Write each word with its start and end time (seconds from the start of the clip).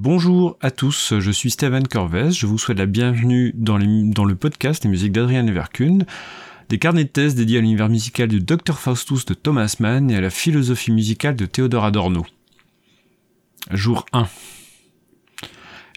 Bonjour 0.00 0.56
à 0.60 0.70
tous, 0.70 1.18
je 1.18 1.30
suis 1.32 1.50
Steven 1.50 1.88
Corvez, 1.88 2.30
je 2.30 2.46
vous 2.46 2.56
souhaite 2.56 2.78
la 2.78 2.86
bienvenue 2.86 3.52
dans, 3.56 3.76
le 3.76 4.34
podcast 4.36 4.84
Les 4.84 4.90
musiques 4.90 5.10
d'Adrien 5.10 5.42
Leverkuhn, 5.42 6.06
des 6.68 6.78
carnets 6.78 7.02
de 7.02 7.08
thèse 7.08 7.34
dédiés 7.34 7.58
à 7.58 7.60
l'univers 7.62 7.88
musical 7.88 8.28
du 8.28 8.38
Dr 8.38 8.78
Faustus 8.78 9.24
de 9.24 9.34
Thomas 9.34 9.74
Mann 9.80 10.08
et 10.08 10.14
à 10.14 10.20
la 10.20 10.30
philosophie 10.30 10.92
musicale 10.92 11.34
de 11.34 11.46
Théodore 11.46 11.84
Adorno. 11.84 12.24
Jour 13.72 14.06
1. 14.12 14.28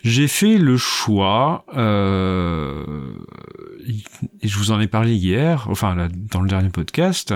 J'ai 0.03 0.27
fait 0.27 0.57
le 0.57 0.77
choix, 0.77 1.63
euh, 1.77 3.13
et 4.41 4.47
je 4.47 4.57
vous 4.57 4.71
en 4.71 4.79
ai 4.81 4.87
parlé 4.87 5.13
hier, 5.13 5.67
enfin 5.69 6.09
dans 6.11 6.41
le 6.41 6.49
dernier 6.49 6.69
podcast, 6.69 7.35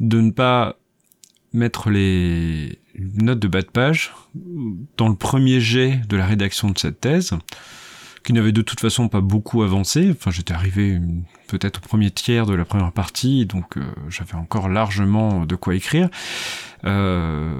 de 0.00 0.22
ne 0.22 0.30
pas 0.30 0.78
mettre 1.52 1.90
les 1.90 2.78
notes 2.98 3.38
de 3.38 3.48
bas 3.48 3.62
de 3.62 3.66
page 3.66 4.12
dans 4.96 5.08
le 5.08 5.14
premier 5.14 5.60
jet 5.60 6.00
de 6.08 6.16
la 6.16 6.26
rédaction 6.26 6.70
de 6.70 6.78
cette 6.78 7.00
thèse, 7.00 7.32
qui 8.24 8.32
n'avait 8.32 8.52
de 8.52 8.62
toute 8.62 8.80
façon 8.80 9.08
pas 9.08 9.20
beaucoup 9.20 9.62
avancé. 9.62 10.10
Enfin, 10.10 10.30
j'étais 10.30 10.52
arrivé 10.52 11.00
peut-être 11.46 11.78
au 11.78 11.80
premier 11.80 12.10
tiers 12.10 12.46
de 12.46 12.54
la 12.54 12.64
première 12.64 12.92
partie, 12.92 13.46
donc 13.46 13.76
euh, 13.76 13.82
j'avais 14.08 14.34
encore 14.34 14.68
largement 14.68 15.46
de 15.46 15.56
quoi 15.56 15.74
écrire. 15.74 16.08
Euh, 16.84 17.50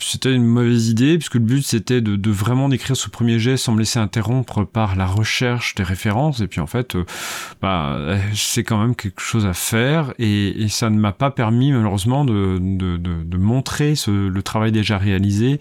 c'était 0.00 0.32
une 0.32 0.44
mauvaise 0.44 0.88
idée 0.88 1.18
puisque 1.18 1.34
le 1.34 1.40
but 1.40 1.62
c'était 1.62 2.00
de, 2.00 2.30
vraiment 2.30 2.68
d'écrire 2.68 2.96
ce 2.96 3.08
premier 3.10 3.38
jet 3.38 3.56
sans 3.56 3.72
me 3.72 3.78
laisser 3.78 3.98
interrompre 3.98 4.64
par 4.64 4.96
la 4.96 5.06
recherche 5.06 5.74
des 5.74 5.82
références. 5.82 6.40
Et 6.40 6.46
puis 6.46 6.60
en 6.60 6.66
fait 6.66 6.96
euh, 6.96 7.04
bah, 7.60 7.98
c'est 8.34 8.64
quand 8.64 8.78
même 8.78 8.94
quelque 8.94 9.20
chose 9.20 9.46
à 9.46 9.52
faire. 9.52 10.12
Et, 10.18 10.66
ça 10.68 10.90
ne 10.90 10.98
m'a 10.98 11.12
pas 11.12 11.30
permis 11.30 11.72
malheureusement 11.72 12.24
de, 12.24 12.58
montrer 13.36 13.94
le 14.06 14.40
travail 14.42 14.72
déjà 14.72 14.98
réalisé 14.98 15.60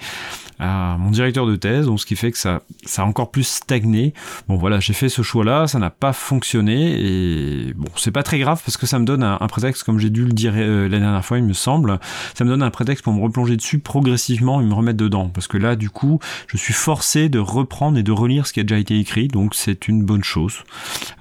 à 0.60 0.96
mon 0.98 1.12
directeur 1.12 1.46
de 1.46 1.56
thèse, 1.56 1.86
donc 1.86 2.00
ce 2.00 2.06
qui 2.06 2.16
fait 2.16 2.32
que 2.32 2.38
ça, 2.38 2.62
ça 2.86 3.02
a 3.02 3.06
encore 3.06 3.32
plus 3.32 3.44
stagné. 3.44 4.14
Bon 4.48 4.56
voilà, 4.56 4.80
j'ai 4.80 4.94
fait 4.94 5.10
ce 5.10 5.22
choix-là, 5.22 5.68
ça 5.68 5.80
n'a 5.80 5.90
pas 5.90 6.14
fonctionné. 6.14 6.96
Et 6.98 7.74
bon, 7.74 7.88
c'est 7.98 8.12
pas 8.12 8.24
très 8.24 8.40
grave 8.40 8.62
parce 8.64 8.78
que 8.78 8.86
ça 8.86 9.00
me 9.00 9.06
donne 9.06 9.24
un, 9.24 9.38
prétexte, 9.48 9.84
comme 9.84 10.00
j'ai 10.00 10.10
dû 10.10 10.26
le 10.26 10.32
dire 10.32 10.54
euh, 10.56 10.88
la 10.88 11.00
dernière 11.00 11.26
fois, 11.26 11.38
il 11.38 11.44
me 11.44 11.54
semble, 11.54 12.00
ça 12.34 12.44
me 12.46 12.50
donne 12.50 12.64
un 12.64 12.70
prétexte 12.70 12.85
pour 13.04 13.14
me 13.14 13.22
replonger 13.22 13.58
dessus 13.58 13.80
progressivement 13.80 14.62
et 14.62 14.64
me 14.64 14.74
remettre 14.74 14.98
dedans. 14.98 15.30
Parce 15.30 15.48
que 15.48 15.58
là, 15.58 15.76
du 15.76 15.90
coup, 15.90 16.20
je 16.48 16.58
suis 16.58 16.74
forcé 16.74 17.30
de 17.30 17.40
reprendre 17.40 17.98
et 17.98 18.04
de 18.04 18.12
relire 18.12 18.48
ce 18.48 18.54
qui 18.54 18.60
a 18.60 18.64
déjà 18.64 18.80
été 18.80 19.00
écrit, 19.00 19.28
donc 19.28 19.56
c'est 19.56 19.88
une 19.88 20.04
bonne 20.04 20.24
chose, 20.24 20.64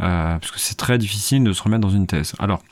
euh, 0.00 0.38
parce 0.38 0.50
que 0.50 0.58
c'est 0.58 0.76
très 0.76 0.98
difficile 0.98 1.44
de 1.44 1.52
se 1.52 1.62
remettre 1.62 1.82
dans 1.82 1.94
une 1.94 2.06
thèse. 2.06 2.34
Alors, 2.38 2.62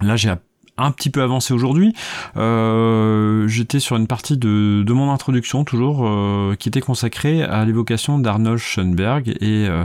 là, 0.00 0.16
j'ai 0.16 0.32
un 0.76 0.90
petit 0.90 1.10
peu 1.10 1.22
avancé 1.22 1.54
aujourd'hui. 1.54 1.94
Euh, 2.36 3.46
J'étais 3.48 3.80
sur 3.80 3.96
une 3.96 4.06
partie 4.06 4.36
de, 4.36 4.82
de 4.84 4.92
mon 4.92 5.12
introduction 5.12 5.64
toujours 5.64 6.06
euh, 6.06 6.56
qui 6.58 6.68
était 6.68 6.80
consacrée 6.80 7.42
à 7.42 7.64
l'évocation 7.64 8.18
d'Arnold 8.18 8.58
Schoenberg 8.58 9.28
et 9.40 9.66
euh, 9.68 9.84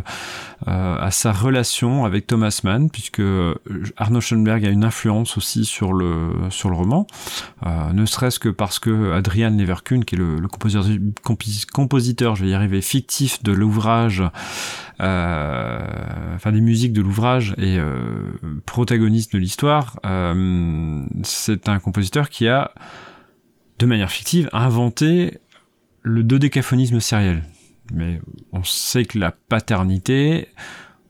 euh, 0.68 0.98
à 1.00 1.12
sa 1.12 1.32
relation 1.32 2.06
avec 2.06 2.28
Thomas 2.28 2.60
Mann, 2.64 2.90
puisque 2.90 3.22
Arnold 3.98 4.24
Schoenberg 4.24 4.66
a 4.66 4.70
une 4.70 4.84
influence 4.84 5.38
aussi 5.38 5.66
sur 5.66 5.94
le 5.94 6.32
sur 6.50 6.70
le 6.70 6.76
roman, 6.76 7.08
ne 7.94 8.06
serait-ce 8.06 8.40
que 8.40 8.50
parce 8.50 8.80
que 8.80 9.14
Adrian 9.14 9.52
Leverkuhn, 9.52 10.04
qui 10.04 10.16
est 10.16 10.18
le, 10.18 10.40
le 10.40 10.48
compositeur, 10.48 10.86
compositeur, 11.74 12.36
je 12.36 12.44
vais 12.46 12.52
y 12.52 12.54
arriver, 12.54 12.82
fictif 12.82 13.42
de 13.44 13.52
l'ouvrage, 13.52 14.24
enfin 15.00 16.52
des 16.52 16.62
musiques 16.62 16.94
de 16.94 17.02
l'ouvrage 17.02 17.56
et 17.58 17.80
protagoniste 18.66 19.34
de 19.34 19.40
l'histoire. 19.40 20.00
Euh, 20.06 21.06
c'est 21.24 21.70
un 21.70 21.80
compositeur 21.80 22.30
qui 22.30 22.48
a, 22.48 22.72
de 23.80 23.86
manière 23.86 24.12
fictive, 24.12 24.50
inventé 24.54 25.40
le 26.02 26.24
dodécaphonisme 26.24 27.00
sériel. 27.00 27.44
Mais 27.94 28.22
on 28.54 28.64
sait 28.64 29.06
que 29.06 29.18
la 29.18 29.32
paternité, 29.32 30.48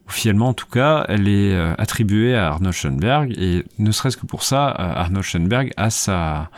officiellement 0.07 0.49
en 0.49 0.53
tout 0.53 0.67
cas, 0.67 1.05
elle 1.09 1.27
est 1.27 1.53
euh, 1.53 1.73
attribuée 1.77 2.35
à 2.35 2.47
Arnold 2.47 2.75
Schoenberg, 2.75 3.33
et 3.37 3.65
ne 3.77 3.91
serait-ce 3.91 4.17
que 4.17 4.25
pour 4.25 4.43
ça, 4.43 4.69
euh, 4.69 4.93
Arnold 4.95 5.25
Schoenberg 5.25 5.73
a 5.77 5.89
sa 5.89 6.49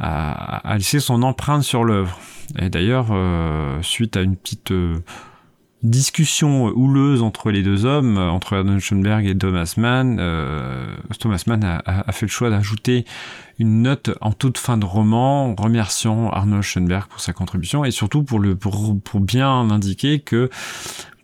a, 0.00 0.74
laissé 0.76 1.00
son 1.00 1.22
empreinte 1.22 1.64
sur 1.64 1.84
l'œuvre. 1.84 2.18
Et 2.58 2.70
d'ailleurs, 2.70 3.08
euh, 3.10 3.82
suite 3.82 4.16
à 4.16 4.22
une 4.22 4.36
petite 4.36 4.72
discussion 5.82 6.66
houleuse 6.66 7.22
entre 7.22 7.50
les 7.50 7.62
deux 7.62 7.84
hommes, 7.84 8.18
entre 8.18 8.56
Arnold 8.56 8.80
Schoenberg 8.80 9.26
et 9.26 9.36
Thomas 9.36 9.74
Mann. 9.76 10.18
Euh, 10.20 10.94
Thomas 11.18 11.42
Mann 11.46 11.64
a, 11.64 12.12
fait 12.12 12.26
le 12.26 12.30
choix 12.30 12.50
d'ajouter 12.50 13.04
une 13.58 13.82
note 13.82 14.10
en 14.20 14.32
toute 14.32 14.58
fin 14.58 14.76
de 14.76 14.84
roman, 14.84 15.54
remerciant 15.54 16.30
Arnold 16.30 16.62
Schoenberg 16.62 17.08
pour 17.08 17.20
sa 17.20 17.32
contribution 17.32 17.84
et 17.84 17.90
surtout 17.90 18.22
pour 18.22 18.38
le 18.38 18.56
pour, 18.56 18.98
pour 19.00 19.20
bien 19.20 19.70
indiquer 19.70 20.20
que 20.20 20.50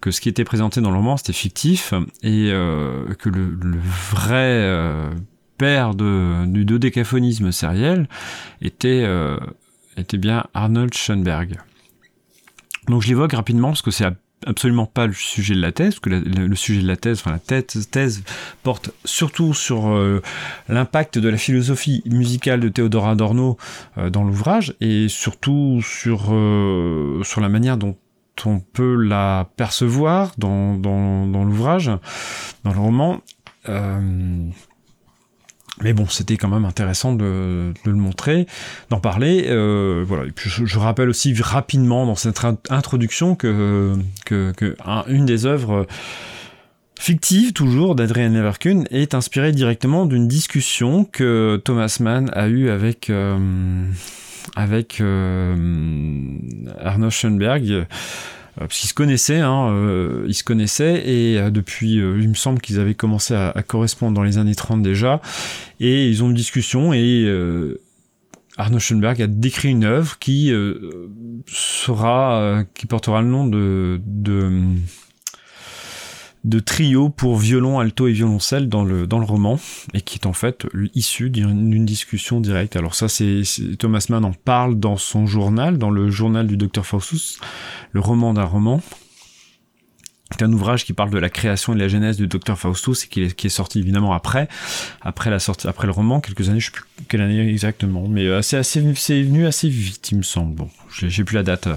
que 0.00 0.10
ce 0.10 0.20
qui 0.20 0.28
était 0.28 0.44
présenté 0.44 0.82
dans 0.82 0.90
le 0.90 0.96
roman 0.96 1.16
c'était 1.16 1.32
fictif 1.32 1.94
et 2.22 2.50
euh, 2.52 3.14
que 3.14 3.30
le, 3.30 3.56
le 3.60 3.78
vrai 4.10 4.60
euh, 4.60 5.10
père 5.56 5.94
de, 5.94 6.44
du 6.46 6.64
dodécaphonisme 6.64 7.52
sériel 7.52 8.08
était 8.60 9.02
euh, 9.06 9.38
était 9.96 10.18
bien 10.18 10.44
Arnold 10.54 10.92
Schoenberg. 10.92 11.58
Donc 12.88 13.02
je 13.02 13.08
l'évoque 13.08 13.32
rapidement 13.32 13.68
parce 13.68 13.82
que 13.82 13.90
c'est 13.90 14.04
absolument 14.46 14.86
pas 14.86 15.06
le 15.06 15.12
sujet 15.12 15.54
de 15.54 15.60
la 15.60 15.72
thèse, 15.72 15.98
que 15.98 16.10
le, 16.10 16.56
sujet 16.56 16.82
de 16.82 16.86
la 16.86 16.96
thèse, 16.96 17.20
enfin 17.20 17.32
la 17.32 17.38
thèse, 17.38 17.88
thèse 17.90 18.22
porte 18.62 18.90
surtout 19.04 19.54
sur 19.54 19.88
euh, 19.88 20.22
l'impact 20.68 21.18
de 21.18 21.28
la 21.28 21.36
philosophie 21.36 22.02
musicale 22.06 22.60
de 22.60 22.68
Théodore 22.68 23.08
Adorno 23.08 23.56
euh, 23.98 24.10
dans 24.10 24.24
l'ouvrage, 24.24 24.74
et 24.80 25.08
surtout 25.08 25.80
sur, 25.82 26.26
euh, 26.30 27.22
sur 27.24 27.40
la 27.40 27.48
manière 27.48 27.76
dont 27.76 27.96
on 28.44 28.58
peut 28.58 28.96
la 28.96 29.48
percevoir 29.56 30.32
dans, 30.38 30.74
dans, 30.74 31.26
dans 31.26 31.44
l'ouvrage, 31.44 31.90
dans 32.64 32.72
le 32.72 32.80
roman. 32.80 33.20
Mais 35.82 35.92
bon, 35.92 36.06
c'était 36.06 36.36
quand 36.36 36.48
même 36.48 36.64
intéressant 36.64 37.14
de, 37.14 37.72
de 37.84 37.90
le 37.90 37.96
montrer, 37.96 38.46
d'en 38.90 39.00
parler. 39.00 39.46
Euh, 39.48 40.04
voilà. 40.06 40.24
Et 40.24 40.30
puis 40.30 40.48
je, 40.48 40.78
rappelle 40.78 41.08
aussi 41.08 41.34
rapidement 41.40 42.06
dans 42.06 42.14
cette 42.14 42.40
introduction 42.70 43.34
que, 43.34 43.96
que, 44.24 44.52
que 44.52 44.76
une 45.08 45.26
des 45.26 45.46
œuvres 45.46 45.86
fictives 46.98 47.52
toujours 47.52 47.94
d'Adrian 47.94 48.30
Leverkuhn 48.30 48.84
est 48.90 49.14
inspirée 49.14 49.52
directement 49.52 50.06
d'une 50.06 50.28
discussion 50.28 51.04
que 51.04 51.60
Thomas 51.64 51.96
Mann 52.00 52.30
a 52.34 52.46
eue 52.48 52.70
avec 52.70 53.10
euh, 53.10 53.36
avec 54.56 55.00
euh, 55.00 55.56
Arno 56.80 57.10
Schoenberg 57.10 57.86
parce 58.58 58.78
qu'ils 58.78 58.88
se 58.88 58.94
connaissaient, 58.94 59.40
hein, 59.40 59.70
euh, 59.70 60.24
ils 60.28 60.34
se 60.34 60.44
connaissaient 60.44 61.08
et 61.08 61.38
euh, 61.38 61.50
depuis, 61.50 61.94
il 61.94 62.28
me 62.28 62.34
semble 62.34 62.60
qu'ils 62.60 62.78
avaient 62.78 62.94
commencé 62.94 63.34
à, 63.34 63.52
correspondre 63.66 64.14
dans 64.14 64.22
les 64.22 64.38
années 64.38 64.54
30 64.54 64.82
déjà, 64.82 65.20
et 65.80 66.08
ils 66.08 66.22
ont 66.22 66.28
une 66.28 66.34
discussion 66.34 66.92
et 66.92 67.28
Arno 68.56 68.78
Schoenberg 68.78 69.20
a 69.20 69.26
décrit 69.26 69.70
une 69.70 69.84
œuvre 69.84 70.18
qui 70.18 70.52
sera, 71.46 72.62
qui 72.74 72.86
portera 72.86 73.22
le 73.22 73.28
nom 73.28 73.46
de, 73.46 74.00
de 74.06 74.62
de 76.44 76.60
trio 76.60 77.08
pour 77.08 77.38
violon, 77.38 77.78
alto 77.78 78.06
et 78.06 78.12
violoncelle 78.12 78.68
dans 78.68 78.84
le, 78.84 79.06
dans 79.06 79.18
le 79.18 79.24
roman, 79.24 79.58
et 79.94 80.02
qui 80.02 80.18
est 80.18 80.26
en 80.26 80.34
fait 80.34 80.66
issu 80.94 81.30
d'une 81.30 81.84
discussion 81.86 82.40
directe. 82.40 82.76
Alors 82.76 82.94
ça, 82.94 83.08
c'est 83.08 83.42
Thomas 83.78 84.04
Mann 84.10 84.24
en 84.24 84.32
parle 84.32 84.78
dans 84.78 84.96
son 84.96 85.26
journal, 85.26 85.78
dans 85.78 85.90
le 85.90 86.10
journal 86.10 86.46
du 86.46 86.56
Dr 86.56 86.84
Faustus, 86.84 87.40
le 87.92 88.00
roman 88.00 88.34
d'un 88.34 88.44
roman. 88.44 88.82
C'est 90.30 90.42
un 90.42 90.52
ouvrage 90.52 90.84
qui 90.84 90.94
parle 90.94 91.10
de 91.10 91.18
la 91.18 91.28
création 91.30 91.74
et 91.74 91.76
de 91.76 91.80
la 91.80 91.88
genèse 91.88 92.16
du 92.16 92.26
Dr 92.26 92.58
Faustus 92.58 93.04
et 93.04 93.08
qui 93.08 93.22
est, 93.22 93.48
sorti 93.48 93.78
évidemment 93.78 94.12
après, 94.12 94.48
après 95.00 95.30
la 95.30 95.38
sortie, 95.38 95.68
après 95.68 95.86
le 95.86 95.92
roman, 95.92 96.20
quelques 96.20 96.48
années, 96.48 96.60
je 96.60 96.66
sais 96.66 96.72
plus 96.72 96.84
quelle 97.08 97.20
année 97.20 97.48
exactement, 97.48 98.08
mais 98.08 98.26
euh, 98.26 98.42
c'est 98.42 98.56
assez, 98.56 98.82
c'est 98.96 99.22
venu 99.22 99.46
assez 99.46 99.68
vite, 99.68 100.10
il 100.10 100.18
me 100.18 100.22
semble. 100.22 100.56
Bon, 100.56 100.70
j'ai 100.90 101.24
plus 101.24 101.36
la 101.36 101.42
date. 101.42 101.68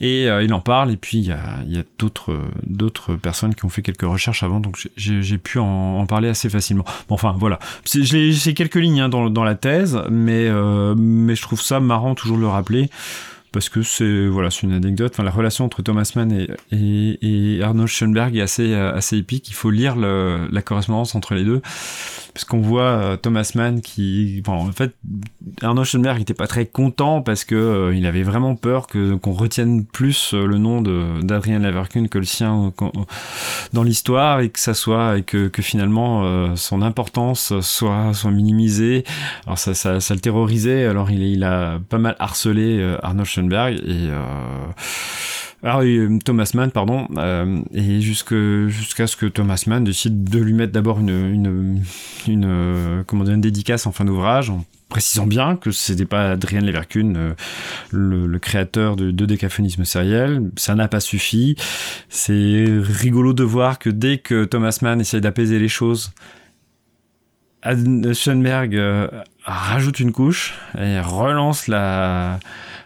Et 0.00 0.28
euh, 0.28 0.42
il 0.42 0.52
en 0.52 0.60
parle, 0.60 0.90
et 0.90 0.96
puis 0.96 1.18
il 1.18 1.24
y 1.24 1.32
a, 1.32 1.36
a 1.36 1.82
d'autres 1.98 2.36
d'autres 2.66 3.14
personnes 3.14 3.54
qui 3.54 3.64
ont 3.64 3.68
fait 3.68 3.82
quelques 3.82 4.02
recherches 4.02 4.42
avant, 4.42 4.60
donc 4.60 4.88
j'ai 4.96 5.38
pu 5.38 5.58
en, 5.58 5.98
en, 5.98 6.06
parler 6.06 6.28
assez 6.28 6.48
facilement. 6.48 6.84
Bon, 7.08 7.14
enfin, 7.14 7.34
voilà. 7.38 7.58
J'ai 7.84 8.54
quelques 8.54 8.74
lignes 8.76 9.00
hein, 9.00 9.08
dans, 9.08 9.30
dans 9.30 9.44
la 9.44 9.54
thèse, 9.54 10.00
mais, 10.10 10.46
euh, 10.48 10.94
mais 10.96 11.34
je 11.34 11.42
trouve 11.42 11.60
ça 11.60 11.80
marrant 11.80 12.14
toujours 12.14 12.36
de 12.36 12.42
le 12.42 12.48
rappeler 12.48 12.90
parce 13.54 13.68
que 13.68 13.82
c'est 13.82 14.26
voilà, 14.26 14.50
c'est 14.50 14.64
une 14.64 14.72
anecdote. 14.72 15.12
Enfin, 15.14 15.22
la 15.22 15.30
relation 15.30 15.64
entre 15.64 15.80
Thomas 15.80 16.10
Mann 16.16 16.32
et, 16.72 17.18
et, 17.22 17.62
Arnold 17.62 17.88
Schoenberg 17.88 18.36
est 18.36 18.42
assez 18.42 18.74
assez 18.74 19.16
épique. 19.16 19.48
Il 19.48 19.54
faut 19.54 19.70
lire 19.70 19.96
la 19.96 20.62
correspondance 20.62 21.14
entre 21.14 21.34
les 21.34 21.44
deux 21.44 21.62
parce 22.34 22.44
qu'on 22.44 22.60
voit 22.60 22.82
euh, 22.82 23.16
Thomas 23.16 23.52
Mann 23.54 23.80
qui, 23.80 24.42
bon, 24.44 24.54
en 24.54 24.72
fait, 24.72 24.96
Arnold 25.62 25.86
Schoenberg 25.86 26.20
était 26.20 26.34
pas 26.34 26.48
très 26.48 26.66
content 26.66 27.22
parce 27.22 27.44
que 27.44 27.54
euh, 27.54 27.94
il 27.94 28.06
avait 28.06 28.24
vraiment 28.24 28.56
peur 28.56 28.88
que 28.88 29.14
qu'on 29.14 29.32
retienne 29.32 29.84
plus 29.86 30.34
euh, 30.34 30.44
le 30.44 30.58
nom 30.58 30.82
d'Adrien 31.22 31.60
Leverkusen 31.60 32.08
que 32.08 32.18
le 32.18 32.24
sien 32.24 32.72
dans 33.72 33.82
l'histoire 33.84 34.40
et 34.40 34.48
que 34.48 34.58
ça 34.58 34.74
soit 34.74 35.18
et 35.18 35.22
que, 35.22 35.46
que 35.46 35.62
finalement 35.62 36.56
son 36.56 36.82
importance 36.82 37.60
soit 37.60 38.12
soit 38.14 38.32
minimisée. 38.32 39.04
Alors 39.46 39.58
ça 39.58 39.74
ça, 39.74 40.00
ça 40.00 40.14
le 40.14 40.20
terrorisait. 40.20 40.86
Alors 40.86 41.10
il 41.10 41.22
il 41.22 41.44
a 41.44 41.78
pas 41.88 41.98
mal 41.98 42.16
harcelé 42.18 42.96
Arnold 43.02 43.28
Schoenberg 43.28 43.43
et 43.52 44.08
Alors, 45.62 45.82
Thomas 46.24 46.50
Mann, 46.54 46.70
pardon, 46.70 47.08
et 47.72 48.00
jusqu'à 48.00 49.06
ce 49.06 49.16
que 49.16 49.26
Thomas 49.26 49.64
Mann 49.66 49.84
décide 49.84 50.24
de 50.24 50.38
lui 50.38 50.52
mettre 50.52 50.72
d'abord 50.72 51.00
une, 51.00 51.10
une, 51.10 51.82
une, 52.26 53.40
dédicace 53.40 53.86
en 53.86 53.92
fin 53.92 54.04
d'ouvrage, 54.04 54.50
en 54.50 54.64
précisant 54.88 55.26
bien 55.26 55.56
que 55.56 55.70
c'était 55.70 56.04
pas 56.04 56.32
Adrien 56.32 56.60
Leverkusen, 56.60 57.34
le, 57.90 58.38
créateur 58.38 58.96
de, 58.96 59.10
de 59.10 59.26
décaphonisme 59.26 59.84
sériel. 59.84 60.50
Ça 60.56 60.74
n'a 60.74 60.88
pas 60.88 61.00
suffi. 61.00 61.56
C'est 62.08 62.66
rigolo 62.68 63.32
de 63.32 63.44
voir 63.44 63.78
que 63.78 63.90
dès 63.90 64.18
que 64.18 64.44
Thomas 64.44 64.78
Mann 64.82 65.00
essaye 65.00 65.20
d'apaiser 65.20 65.58
les 65.58 65.68
choses, 65.68 66.12
Schoenberg 67.64 68.76
euh, 68.76 69.08
rajoute 69.44 70.00
une 70.00 70.12
couche 70.12 70.54
et 70.78 71.00
relance 71.00 71.66
la 71.66 72.38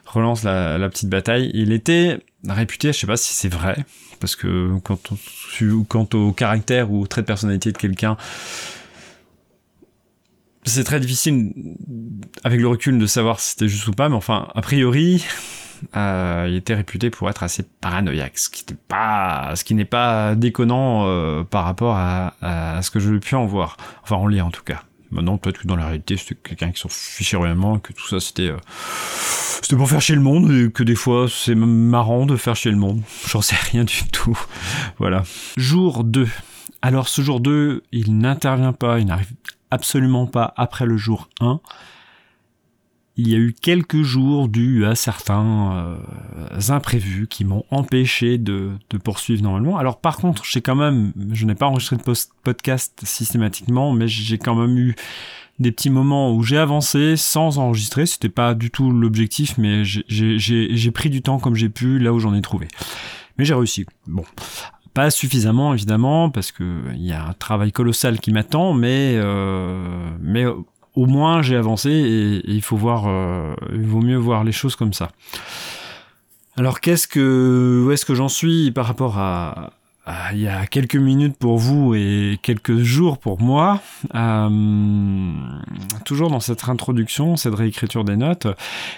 relance 0.09 0.43
la, 0.43 0.89
petite 0.89 1.09
bataille. 1.09 1.51
Il 1.55 1.73
était 1.73 2.19
réputé, 2.49 2.93
je 2.93 2.99
sais 2.99 3.07
pas 3.07 3.17
si 3.17 3.35
c'est 3.35 3.49
vrai, 3.49 3.85
parce 4.21 4.37
que 4.37 4.79
quand 4.83 5.13
on, 5.13 5.85
quant 5.85 6.09
au 6.15 6.33
caractère 6.33 6.91
ou 6.91 7.03
au 7.03 7.07
trait 7.07 7.23
de 7.23 7.27
personnalité 7.27 7.73
de 7.73 7.79
quelqu'un, 7.79 8.17
c'est 10.65 10.85
très 10.85 11.01
difficile 11.01 11.53
avec 12.45 12.61
le 12.61 12.69
recul 12.69 12.99
de 12.99 13.07
savoir 13.07 13.41
si 13.41 13.51
c'était 13.51 13.69
juste 13.69 13.87
ou 13.89 13.93
pas, 13.93 14.09
mais 14.09 14.17
enfin, 14.17 14.49
a 14.55 14.61
priori, 14.61 15.25
euh, 15.97 16.47
il 16.49 16.57
était 16.57 16.75
réputé 16.75 17.11
pour 17.11 17.29
être 17.31 17.43
assez 17.43 17.65
paranoïaque, 17.81 18.39
ce 18.39 18.51
qui 18.51 18.65
n'est 19.75 19.85
pas, 19.85 20.35
déconnant 20.37 21.07
euh, 21.07 21.43
par 21.45 21.65
rapport 21.65 21.97
à, 21.97 22.35
à, 22.41 22.83
ce 22.83 22.91
que 22.91 23.01
je 23.01 23.13
pu 23.15 23.35
en 23.35 23.47
voir, 23.47 23.77
enfin 24.03 24.17
en 24.17 24.27
lire 24.27 24.47
en 24.47 24.51
tout 24.51 24.65
cas. 24.65 24.83
Maintenant, 25.11 25.39
peut-être 25.39 25.63
que 25.63 25.67
dans 25.67 25.77
la 25.77 25.87
réalité, 25.87 26.17
c'était 26.17 26.35
quelqu'un 26.35 26.71
qui 26.71 26.81
s'en 26.81 26.89
fichait 26.89 27.37
réellement, 27.37 27.79
que 27.79 27.93
tout 27.93 28.07
ça 28.07 28.21
c'était, 28.21 28.49
euh, 28.49 28.57
c'était 29.63 29.77
pour 29.77 29.89
faire 29.89 30.01
chier 30.01 30.15
le 30.15 30.21
monde, 30.21 30.51
et 30.51 30.71
que 30.71 30.83
des 30.83 30.95
fois 30.95 31.27
c'est 31.31 31.55
marrant 31.55 32.27
de 32.27 32.37
faire 32.37 32.57
chier 32.57 32.71
le 32.71 32.77
monde. 32.77 33.03
J'en 33.27 33.41
sais 33.41 33.57
rien 33.57 33.85
du 33.85 34.05
tout. 34.13 34.39
voilà. 34.99 35.23
Jour 35.57 36.05
2. 36.05 36.29
Alors 36.83 37.09
ce 37.09 37.23
jour 37.23 37.41
2, 37.41 37.83
il 37.93 38.19
n'intervient 38.19 38.73
pas, 38.73 38.99
il 39.01 39.07
n'arrive 39.07 39.33
absolument 39.71 40.27
pas 40.27 40.53
après 40.57 40.87
le 40.87 40.97
jour 40.97 41.29
1 41.41 41.61
il 43.19 43.29
y 43.29 43.35
a 43.35 43.39
eu 43.39 43.53
quelques 43.53 44.03
jours 44.03 44.49
dus 44.49 44.87
à 44.87 44.95
certains 44.95 45.99
euh, 46.53 46.61
imprévus 46.69 47.27
qui 47.27 47.45
m'ont 47.45 47.65
empêché 47.71 48.39
de, 48.39 48.71
poursuivre 49.03 49.43
normalement. 49.43 49.77
Alors 49.77 50.01
par 50.01 50.19
contre, 50.19 50.45
j'ai 50.45 50.61
quand 50.61 50.77
même, 50.77 51.13
je 51.33 51.45
n'ai 51.45 51.57
pas 51.57 51.67
enregistré 51.67 51.97
de 51.97 52.03
podcast 52.45 53.01
systématiquement, 53.03 53.93
mais 53.93 54.07
j'ai 54.07 54.39
quand 54.39 54.55
même 54.55 54.79
eu 54.79 54.95
des 55.59 55.73
petits 55.73 55.91
moments 55.91 56.33
où 56.33 56.45
j'ai 56.45 56.59
avancé 56.59 57.17
sans 57.17 57.59
enregistrer. 57.59 58.07
C'était 58.07 58.29
pas 58.29 58.55
du 58.55 58.71
tout 58.71 58.93
l'objectif, 58.93 59.59
mais 59.59 59.83
j'ai 59.85 60.91
pris 60.93 61.11
du 61.11 61.21
temps 61.21 61.41
comme 61.41 61.57
j'ai 61.57 61.69
pu 61.69 61.99
là 61.99 62.13
où 62.13 62.21
j'en 62.21 62.35
ai 62.35 62.41
trouvé. 62.41 62.69
Mais 63.37 63.45
j'ai 63.45 63.55
réussi. 63.55 63.85
Bon, 64.07 64.25
pas 64.95 65.11
suffisamment 65.11 65.75
évidemment 65.75 66.31
parce 66.31 66.53
que 66.53 66.83
il 66.95 67.05
y 67.05 67.13
a 67.13 67.27
un 67.27 67.33
travail 67.33 67.73
colossal 67.73 68.21
qui 68.21 68.31
m'attend, 68.31 68.75
mais 68.75 69.15
euh, 69.17 70.09
mais 70.21 70.45
au 70.99 71.07
moins 71.07 71.43
j'ai 71.43 71.55
avancé 71.55 71.91
et, 71.91 72.51
il 72.51 72.61
faut 72.61 72.77
voir, 72.77 73.05
euh, 73.07 73.55
il 73.73 73.87
vaut 73.87 74.01
mieux 74.01 74.17
voir 74.17 74.43
les 74.43 74.53
choses 74.53 74.75
comme 74.75 74.93
ça. 74.93 75.11
Alors 76.57 76.81
qu'est-ce 76.81 77.07
que, 77.07 77.85
où 77.87 77.93
est-ce 77.93 78.05
que 78.05 78.17
j'en 78.17 78.29
suis 78.29 78.73
par 78.73 78.87
rapport 78.87 79.17
à, 79.17 79.71
il 80.33 80.41
y 80.41 80.49
a 80.49 80.67
quelques 80.67 80.97
minutes 80.97 81.37
pour 81.39 81.59
vous 81.59 81.95
et 81.95 82.41
quelques 82.43 82.79
jours 82.79 83.19
pour 83.19 83.41
moi? 83.41 83.81
Euh, 84.17 85.31
toujours 86.05 86.31
dans 86.31 86.41
cette 86.41 86.69
introduction, 86.69 87.37
cette 87.37 87.55
réécriture 87.55 88.03
des 88.05 88.17
notes. 88.17 88.49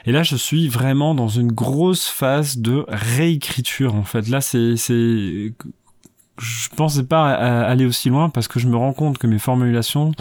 Et 0.06 0.12
là, 0.12 0.22
je 0.22 0.36
suis 0.36 0.68
vraiment 0.68 1.14
dans 1.14 1.28
une 1.28 1.52
grosse 1.52 2.08
phase 2.08 2.58
de 2.58 2.86
réécriture. 2.88 3.94
En 3.94 4.04
fait, 4.04 4.28
là, 4.28 4.40
c'est, 4.40 4.76
je 4.76 6.68
pensais 6.76 7.04
pas 7.04 7.32
aller 7.34 7.84
aussi 7.84 8.08
loin 8.08 8.30
parce 8.30 8.48
que 8.48 8.58
je 8.58 8.68
me 8.68 8.76
rends 8.76 8.94
compte 8.94 9.18
que 9.18 9.26
mes 9.26 9.40
formulations 9.40 10.12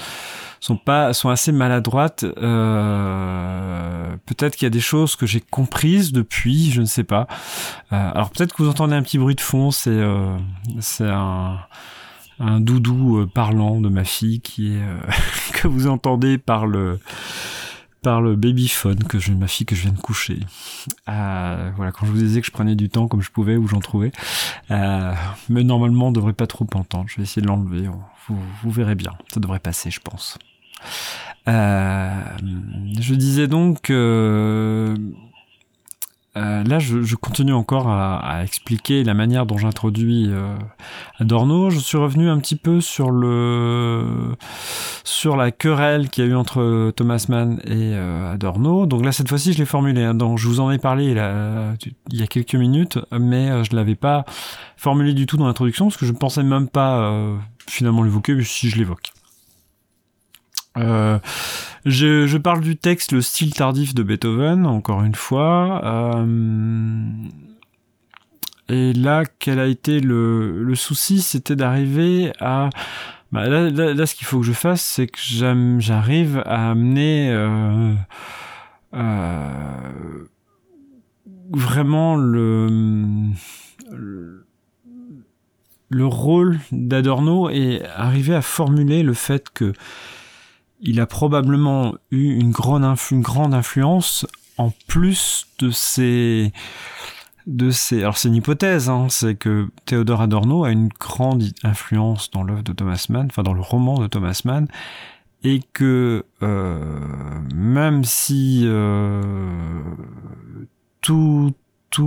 sont 0.59 0.77
pas 0.77 1.13
sont 1.13 1.29
assez 1.29 1.51
maladroites. 1.51 2.23
Euh, 2.23 4.15
peut-être 4.25 4.56
qu'il 4.56 4.65
y 4.65 4.67
a 4.67 4.71
des 4.71 4.79
choses 4.79 5.15
que 5.15 5.25
j'ai 5.25 5.41
comprises 5.41 6.11
depuis, 6.11 6.71
je 6.71 6.81
ne 6.81 6.85
sais 6.85 7.03
pas. 7.03 7.27
Euh, 7.91 8.11
alors 8.13 8.29
peut-être 8.31 8.53
que 8.53 8.63
vous 8.63 8.69
entendez 8.69 8.95
un 8.95 9.03
petit 9.03 9.17
bruit 9.17 9.35
de 9.35 9.41
fond, 9.41 9.71
c'est 9.71 9.89
euh, 9.89 10.38
c'est 10.79 11.09
un 11.09 11.59
un 12.41 12.61
doudou 12.61 13.27
parlant 13.33 13.81
de 13.81 13.89
ma 13.89 14.06
fille 14.06 14.39
qui 14.39 14.73
est 14.73 14.81
que 15.53 15.67
vous 15.67 15.88
entendez 15.88 16.38
par 16.38 16.67
le 16.67 17.00
par 18.01 18.21
le 18.21 18.35
babyphone 18.35 19.03
que 19.03 19.19
je, 19.19 19.33
ma 19.33 19.47
fille 19.47 19.65
que 19.65 19.75
je 19.75 19.83
viens 19.83 19.91
de 19.91 20.00
coucher. 20.00 20.39
Euh, 21.09 21.71
voilà, 21.75 21.91
quand 21.91 22.06
je 22.06 22.11
vous 22.11 22.17
disais 22.17 22.41
que 22.41 22.47
je 22.47 22.51
prenais 22.51 22.75
du 22.75 22.89
temps 22.89 23.07
comme 23.07 23.21
je 23.21 23.31
pouvais 23.31 23.57
où 23.57 23.67
j'en 23.67 23.79
trouvais. 23.79 24.11
Euh, 24.71 25.13
mais 25.50 25.63
normalement, 25.63 26.07
on 26.07 26.11
devrait 26.11 26.33
pas 26.33 26.47
trop 26.47 26.67
entendre. 26.75 27.06
Je 27.07 27.17
vais 27.17 27.23
essayer 27.23 27.41
de 27.41 27.47
l'enlever. 27.47 27.89
Vous, 28.27 28.39
vous, 28.63 28.71
verrez 28.71 28.95
bien. 28.95 29.13
Ça 29.33 29.39
devrait 29.39 29.59
passer, 29.59 29.91
je 29.91 30.00
pense. 30.00 30.38
Euh, 31.47 32.21
je 32.99 33.15
disais 33.15 33.47
donc 33.47 33.89
euh, 33.89 34.95
euh, 36.37 36.63
là, 36.63 36.79
je, 36.79 37.15
continue 37.15 37.53
encore 37.53 37.89
à, 37.89 38.43
expliquer 38.43 39.03
la 39.03 39.13
manière 39.13 39.45
dont 39.45 39.57
j'introduis 39.57 40.27
euh, 40.29 40.55
Adorno. 41.17 41.69
Je 41.69 41.79
suis 41.79 41.97
revenu 41.97 42.29
un 42.29 42.39
petit 42.39 42.55
peu 42.55 42.81
sur 42.81 43.09
le 43.09 44.35
sur 45.03 45.35
la 45.35 45.51
querelle 45.51 46.09
qu'il 46.09 46.23
y 46.23 46.27
a 46.27 46.29
eu 46.29 46.35
entre 46.35 46.91
Thomas 46.91 47.25
Mann 47.29 47.59
et 47.65 47.95
Adorno. 47.95 48.85
Donc 48.85 49.03
là, 49.03 49.11
cette 49.11 49.27
fois-ci, 49.27 49.53
je 49.53 49.57
l'ai 49.57 49.65
formulé. 49.65 50.03
Hein. 50.03 50.13
Donc, 50.13 50.37
je 50.37 50.47
vous 50.47 50.59
en 50.59 50.71
ai 50.71 50.77
parlé 50.77 51.15
il 52.11 52.17
y 52.17 52.21
a 52.21 52.27
quelques 52.27 52.55
minutes, 52.55 52.99
mais 53.11 53.63
je 53.63 53.75
l'avais 53.75 53.95
pas 53.95 54.23
formulé 54.77 55.13
du 55.13 55.25
tout 55.25 55.35
dans 55.35 55.47
l'introduction 55.47 55.87
parce 55.87 55.97
que 55.97 56.05
je 56.05 56.13
ne 56.13 56.17
pensais 56.17 56.43
même 56.43 56.69
pas 56.69 57.11
finalement 57.67 58.03
l'évoquer, 58.03 58.41
si 58.43 58.69
je 58.69 58.77
l'évoque. 58.77 59.11
Euh, 60.77 61.19
je, 61.86 62.38
parle 62.38 62.62
du 62.62 62.77
texte, 62.77 63.12
le 63.12 63.21
style 63.21 63.54
tardif 63.54 63.94
de 63.95 64.04
Beethoven, 64.04 64.66
encore 64.66 65.04
une 65.04 65.16
fois. 65.16 65.81
Euh, 65.83 67.04
et 68.69 68.94
là, 68.94 69.24
quel 69.39 69.60
a 69.60 69.66
été 69.66 70.00
le, 70.00 70.74
souci? 70.75 71.21
C'était 71.21 71.56
d'arriver 71.56 72.31
à... 72.39 72.69
Bah 73.31 73.48
là, 73.48 74.06
ce 74.07 74.16
qu'il 74.16 74.25
faut 74.25 74.39
que 74.39 74.45
je 74.45 74.54
fasse, 74.54 74.81
c'est 74.81 75.06
que 75.06 75.19
j'arrive 75.80 76.42
à 76.48 76.71
amener 76.71 77.30
euh, 77.31 77.94
vraiment 81.51 82.16
le, 82.16 83.30
le 85.90 86.06
rôle 86.06 86.59
d'Adorno 86.71 87.52
et 87.52 87.83
arriver 87.95 88.33
à 88.33 88.42
formuler 88.42 89.04
le 89.04 89.14
fait 89.14 89.49
que 89.49 89.73
il 90.81 91.00
a 91.00 91.06
probablement 91.06 91.95
eu 92.12 92.40
une 92.40 92.52
grande, 92.52 92.83
influence 92.83 94.26
en 94.57 94.71
plus 94.88 95.48
de 95.59 95.71
ses 95.71 96.54
de 97.48 97.71
alors 97.95 98.18
c'est 98.18 98.28
une 98.28 98.36
hypothèse 98.36 98.90
hein, 98.90 99.07
c'est 99.09 99.36
que 99.36 99.69
Théodore 99.86 100.21
Adorno 100.21 100.66
a 100.66 100.71
une 100.71 100.90
grande 100.90 101.44
influence 101.64 102.30
dans 102.30 102.44
l'œuvre 102.44 102.64
de 102.64 102.74
Thomas 102.74 103.06
Mann 103.09 103.28
enfin 103.31 103.42
dans 103.42 103.54
le 103.54 103.62
roman 103.62 103.98
de 104.00 104.07
Thomas 104.07 104.42
Mann 104.45 104.68
et 105.44 105.62
que 105.74 106.26
euh, 106.44 107.00
même 107.56 108.04
si 108.04 108.64
euh, 108.66 109.81
tous 111.02 111.54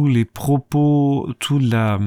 les 0.07 0.25
propos 0.25 1.29
toute 1.41 1.63
la 1.63 1.99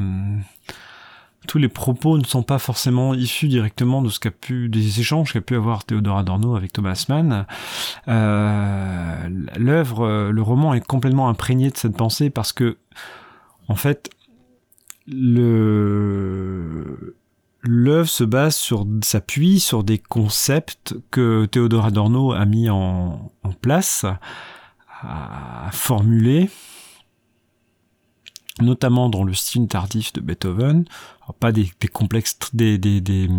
tous 1.46 1.58
les 1.58 1.70
propos 1.70 2.18
ne 2.18 2.24
sont 2.24 2.44
pas 2.44 2.60
forcément 2.60 3.14
issus 3.14 3.48
directement 3.48 4.02
de 4.02 4.10
ce 4.10 4.20
qu'a 4.20 4.32
pu 4.32 4.70
des 4.70 5.00
échanges 5.00 5.34
qu'a 5.34 5.42
pu 5.42 5.56
avoir 5.56 5.84
Théodore 5.84 6.18
Adorno 6.18 6.56
avec 6.56 6.74
Thomas 6.74 7.06
Mann. 7.10 7.46
Euh, 8.08 9.30
L'œuvre, 9.58 10.32
le 10.32 10.42
roman 10.42 10.74
est 10.74 10.86
complètement 10.86 11.30
imprégné 11.30 11.70
de 11.70 11.78
cette 11.78 11.96
pensée 11.96 12.30
parce 12.30 12.54
que, 12.54 12.78
en 13.68 13.76
fait, 13.76 14.10
l'œuvre 15.08 15.40
se 18.10 18.24
base 18.24 18.74
s'appuie 19.02 19.60
sur 19.60 19.84
des 19.84 19.98
concepts 19.98 20.96
que 21.12 21.46
Théodore 21.46 21.86
Adorno 21.86 22.34
a 22.34 22.46
mis 22.46 22.70
en, 22.70 23.32
en 23.44 23.52
place, 23.54 24.06
a 25.02 25.70
formulé 25.72 26.50
notamment 28.62 29.10
dans 29.10 29.24
le 29.24 29.34
style 29.34 29.68
tardif 29.68 30.14
de 30.14 30.22
Beethoven, 30.22 30.86
pas 31.40 31.52
des, 31.52 31.70
complexes, 31.92 32.38
des, 32.54 32.78
des, 32.78 33.30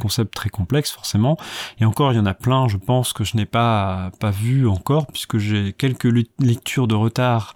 concepts 0.00 0.34
très 0.34 0.50
complexes 0.50 0.92
forcément, 0.92 1.36
et 1.80 1.84
encore 1.84 2.12
il 2.12 2.16
y 2.16 2.18
en 2.18 2.26
a 2.26 2.34
plein, 2.34 2.68
je 2.68 2.76
pense 2.76 3.12
que 3.12 3.24
je 3.24 3.36
n'ai 3.36 3.46
pas 3.46 4.10
pas 4.20 4.30
vu 4.30 4.68
encore 4.68 5.06
puisque 5.06 5.38
j'ai 5.38 5.72
quelques 5.72 6.12
lectures 6.38 6.86
de 6.86 6.94
retard 6.94 7.54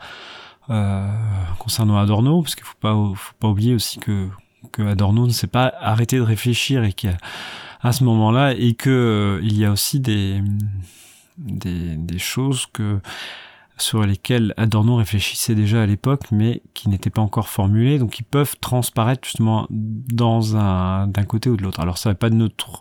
euh, 0.71 1.09
concernant 1.59 1.99
Adorno, 1.99 2.43
parce 2.43 2.55
qu'il 2.55 2.65
faut 2.65 2.79
pas 2.81 2.95
faut 3.15 3.35
pas 3.39 3.49
oublier 3.49 3.75
aussi 3.75 3.99
que 3.99 4.29
Adorno 4.79 5.27
ne 5.27 5.33
s'est 5.33 5.47
pas 5.47 5.73
arrêté 5.81 6.17
de 6.17 6.23
réfléchir 6.23 6.83
et 6.85 6.95
à 7.83 7.93
ce 7.93 8.03
moment-là 8.05 8.55
et 8.55 8.75
que 8.75 8.91
euh, 8.91 9.41
il 9.45 9.57
y 9.57 9.65
a 9.65 9.71
aussi 9.71 10.01
des, 10.01 10.43
des 11.39 11.97
des 11.97 12.19
choses 12.19 12.67
que 12.73 12.99
sur 13.79 14.03
lesquels 14.05 14.55
Adorno 14.57 14.97
réfléchissait 14.97 15.55
déjà 15.55 15.83
à 15.83 15.87
l'époque, 15.87 16.31
mais 16.33 16.63
qui 16.75 16.89
n'étaient 16.89 17.11
pas 17.11 17.23
encore 17.23 17.49
formulés, 17.49 17.99
donc 17.99 18.19
ils 18.19 18.25
peuvent 18.25 18.57
transparaître 18.61 19.23
justement 19.25 19.67
dans 19.71 20.57
un 20.57 21.07
d'un 21.09 21.25
côté 21.25 21.51
ou 21.51 21.57
de 21.57 21.63
l'autre. 21.63 21.81
Alors 21.81 21.99
ça 21.99 22.11
n'est 22.11 22.15
pas 22.15 22.31
de 22.31 22.37
notre, 22.37 22.81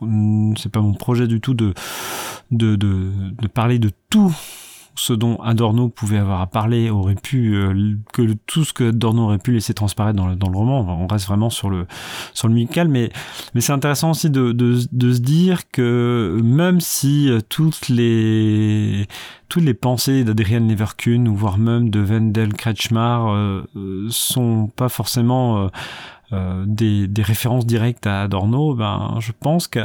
c'est 0.57 0.71
pas 0.71 0.81
mon 0.81 0.93
projet 0.93 1.27
du 1.27 1.41
tout 1.41 1.53
de, 1.53 1.73
de, 2.51 2.75
de 2.75 3.47
parler 3.47 3.79
de 3.79 3.91
tout 4.09 4.33
ce 4.95 5.13
dont 5.13 5.37
Adorno 5.37 5.89
pouvait 5.89 6.17
avoir 6.17 6.41
à 6.41 6.47
parler 6.47 6.89
aurait 6.89 7.15
pu 7.15 7.55
euh, 7.55 7.95
que 8.13 8.33
tout 8.45 8.63
ce 8.63 8.73
que 8.73 8.89
Adorno 8.89 9.23
aurait 9.23 9.37
pu 9.37 9.51
laisser 9.51 9.73
transparaître 9.73 10.17
dans 10.17 10.27
le, 10.27 10.57
roman. 10.57 11.01
On 11.01 11.07
reste 11.07 11.27
vraiment 11.27 11.49
sur 11.49 11.69
le 11.69 11.85
sur 12.33 12.47
le 12.47 12.53
musical, 12.53 12.87
mais 12.87 13.11
mais 13.53 13.61
c'est 13.61 13.73
intéressant 13.73 14.11
aussi 14.11 14.29
de, 14.29 14.51
de, 14.51 14.77
se 14.77 15.19
dire 15.19 15.69
que 15.71 16.39
même 16.43 16.79
si 16.79 17.29
euh, 17.29 17.39
toutes 17.47 17.89
les 17.89 19.07
toutes 19.49 19.63
les 19.63 19.73
pensées 19.73 20.23
d'Adrian 20.23 20.61
Leverkusen 20.61 21.27
ou 21.27 21.35
voire 21.35 21.57
même 21.57 21.89
de 21.89 21.99
Wendell 21.99 22.53
Kretschmar 22.53 23.27
euh, 23.29 23.63
euh 23.75 24.07
sont 24.09 24.71
pas 24.75 24.89
forcément 24.89 25.69
des, 26.31 27.07
des, 27.07 27.21
références 27.21 27.65
directes 27.65 28.07
à 28.07 28.23
Adorno, 28.23 28.73
ben 28.73 29.17
je 29.19 29.31
pense 29.31 29.67
que 29.67 29.79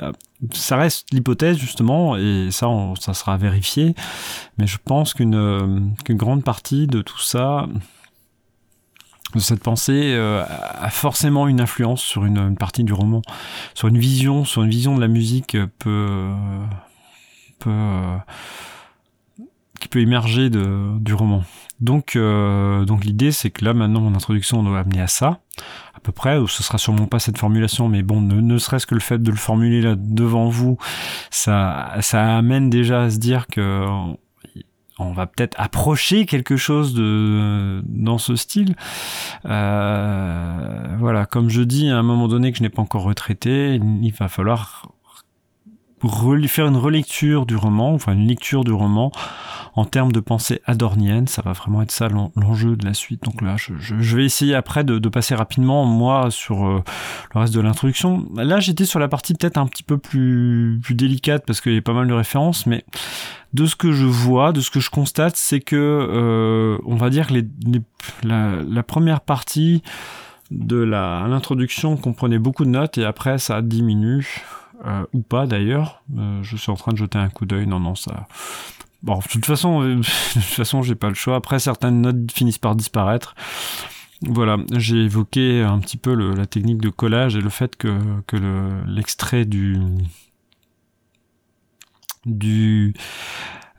ça 0.53 0.77
reste 0.77 1.13
l'hypothèse 1.13 1.59
justement, 1.59 2.17
et 2.17 2.49
ça, 2.51 2.69
ça 2.99 3.15
sera 3.15 3.37
vérifié. 3.37 3.95
Mais 4.59 4.67
je 4.67 4.79
pense 4.83 5.15
qu'une 5.15 5.35
euh, 5.35 5.81
qu'une 6.05 6.17
grande 6.17 6.45
partie 6.45 6.87
de 6.87 7.03
tout 7.03 7.21
ça, 7.21 7.69
de 9.35 9.41
cette 9.41 9.63
pensée, 9.63 10.13
euh, 10.15 10.45
a 10.45 10.91
forcément 10.91 11.47
une 11.47 11.61
influence 11.61 12.03
sur 12.03 12.25
une, 12.25 12.57
partie 12.57 12.85
du 12.85 12.93
roman, 12.93 13.23
sur 13.75 13.89
une 13.89 13.99
vision, 13.99 14.45
sur 14.45 14.63
une 14.63 14.71
vision 14.71 14.97
de 14.97 15.01
la 15.01 15.09
musique 15.09 15.57
qui 19.81 19.89
peut 19.89 20.01
émerger 20.01 20.51
du 20.51 21.15
roman. 21.15 21.45
Donc, 21.81 22.15
euh, 22.15 22.85
donc 22.85 23.05
l'idée, 23.05 23.33
c'est 23.33 23.51
que 23.51 23.65
là, 23.65 23.73
maintenant, 23.75 24.01
mon 24.01 24.15
introduction 24.15 24.63
doit 24.63 24.81
amener 24.81 25.01
à 25.01 25.07
ça, 25.07 25.41
à 25.95 26.01
peu 26.01 26.13
près, 26.13 26.39
ce 26.47 26.63
sera 26.63 26.79
sûrement 26.79 27.07
pas 27.07 27.19
cette 27.19 27.39
formulation, 27.39 27.89
mais 27.89 28.03
bon, 28.03 28.21
ne, 28.21 28.41
ne 28.41 28.59
serait-ce 28.59 28.87
que 28.87 28.95
le 28.95 29.01
fait 29.01 29.19
de 29.23 29.31
le 29.31 29.37
formuler 29.37 29.81
là 29.81 29.95
devant 29.97 30.49
vous, 30.49 30.79
ça, 31.31 31.95
ça 32.01 32.37
amène 32.37 32.71
déjà 32.71 33.03
à 33.03 33.11
se 33.11 33.19
dire 33.19 33.47
que 33.47 33.87
on 34.99 35.13
va 35.13 35.27
peut-être 35.27 35.59
approcher 35.59 36.27
quelque 36.27 36.57
chose 36.57 36.93
de 36.93 37.83
dans 37.87 38.19
ce 38.19 38.37
style. 38.37 38.77
Euh, 39.47 40.97
voilà, 40.99 41.25
comme 41.25 41.49
je 41.49 41.63
dis 41.63 41.89
à 41.89 41.97
un 41.97 42.03
moment 42.03 42.29
donné 42.29 42.53
que 42.53 42.59
je 42.59 42.63
n'ai 42.63 42.69
pas 42.69 42.83
encore 42.83 43.05
retraité, 43.05 43.81
il 44.03 44.13
va 44.13 44.29
falloir 44.29 44.91
faire 46.49 46.67
une 46.67 46.77
relecture 46.77 47.47
du 47.47 47.57
roman, 47.57 47.93
enfin 47.95 48.13
une 48.13 48.27
lecture 48.27 48.65
du 48.65 48.73
roman 48.73 49.13
en 49.75 49.85
termes 49.85 50.13
de 50.13 50.21
pensée 50.21 50.61
adornienne. 50.65 51.27
Ça 51.27 51.43
va 51.43 51.53
vraiment 51.53 51.83
être 51.83 51.91
ça 51.91 52.09
l'enjeu 52.09 52.77
de 52.77 52.85
la 52.85 52.95
suite. 52.95 53.23
Donc 53.25 53.43
là, 53.43 53.57
je, 53.57 54.17
vais 54.17 54.25
essayer 54.25 54.55
après 54.55 54.85
de, 54.85 55.09
passer 55.09 55.35
rapidement, 55.35 55.85
moi, 55.85 56.31
sur 56.31 56.67
euh, 56.67 56.83
le 57.35 57.41
reste 57.41 57.55
de 57.55 57.61
l'introduction. 57.61 58.27
Là, 58.35 58.61
j'étais 58.61 58.85
sur 58.85 58.99
la 58.99 59.09
partie 59.09 59.35
peut-être 59.35 59.59
un 59.59 59.67
petit 59.67 59.83
peu 59.83 59.99
plus, 59.99 60.79
plus 60.83 60.95
délicate 60.95 61.45
parce 61.47 61.61
qu'il 61.61 61.75
y 61.75 61.79
a 61.79 61.83
pas 61.83 61.93
mal 61.93 62.07
de 62.07 62.15
références, 62.15 62.67
mais 62.67 62.85
de 63.53 63.67
ce 63.67 63.75
que 63.77 63.93
je 63.93 64.07
vois, 64.07 64.53
de 64.53 64.61
ce 64.61 64.71
que 64.71 64.81
je 64.81 64.91
constate, 64.91 65.37
c'est 65.37 65.61
que, 65.61 65.77
euh, 65.77 66.79
on 66.85 66.97
va 66.97 67.11
dire, 67.11 67.29
les, 67.31 67.45
la, 68.23 68.83
première 68.83 69.21
partie 69.21 69.83
de 70.51 70.77
l'introduction 70.77 71.97
comprenait 71.97 72.39
beaucoup 72.39 72.65
de 72.65 72.71
notes 72.71 72.99
et 72.99 73.05
après 73.05 73.39
ça 73.39 73.63
diminue. 73.63 74.43
Euh, 74.87 75.05
ou 75.13 75.21
pas 75.21 75.47
d'ailleurs. 75.47 76.03
Je 76.43 76.57
suis 76.57 76.73
en 76.73 76.75
train 76.75 76.93
de 76.93 76.97
jeter 76.97 77.19
un 77.19 77.29
coup 77.29 77.45
d'œil. 77.45 77.67
Non, 77.67 77.81
non, 77.81 77.95
ça. 77.95 78.27
Bon, 79.03 79.19
de 79.19 79.29
toute 79.29 79.47
façon, 79.47 79.83
euh, 79.83 79.97
de 79.97 80.03
toute 80.03 80.43
façon, 80.43 80.83
j'ai 80.83 80.95
pas 80.95 81.09
le 81.09 81.15
choix. 81.15 81.37
Après, 81.37 81.59
certaines 81.59 82.01
notes 82.01 82.31
finissent 82.33 82.59
par 82.59 82.77
disparaître. 82.77 83.35
Voilà, 84.23 84.59
j'ai 84.73 85.05
évoqué 85.05 85.63
un 85.63 85.79
petit 85.79 85.97
peu 85.97 86.15
la 86.15 86.45
technique 86.45 86.83
de 86.83 86.91
collage 86.91 87.37
et 87.37 87.41
le 87.41 87.49
fait 87.49 87.75
que, 87.77 87.99
que 88.27 88.37
l'extrait 88.87 89.47
du 89.47 89.79
du 92.27 92.93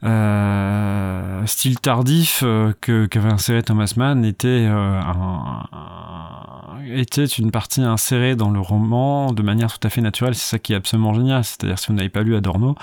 euh, 0.04 1.46
style 1.46 1.80
tardif 1.80 2.42
euh, 2.44 2.74
qu'avait 2.82 3.32
inséré 3.32 3.62
Thomas 3.62 3.94
Mann 3.98 4.26
était 4.26 4.66
un, 4.66 5.68
était 6.94 7.26
une 7.26 7.52
partie 7.52 7.82
insérée 7.82 8.36
dans 8.36 8.50
le 8.50 8.60
roman 8.60 9.32
de 9.34 9.42
manière 9.42 9.78
tout 9.78 9.86
à 9.86 9.90
fait 9.90 10.02
naturelle. 10.02 10.36
C'est 10.36 10.50
ça 10.50 10.60
qui 10.60 10.74
est 10.74 10.76
absolument 10.76 11.14
génial. 11.14 11.44
C'est-à-dire 11.44 11.80
si 11.80 11.88
vous 11.88 11.94
n'avez 11.94 12.10
pas 12.10 12.24
lu 12.24 12.36
Adorno, 12.36 12.76